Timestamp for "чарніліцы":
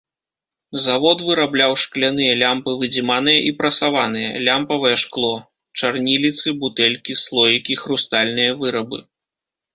5.79-6.47